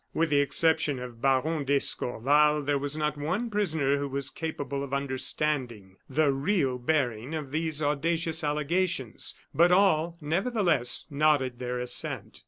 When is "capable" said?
4.31-4.83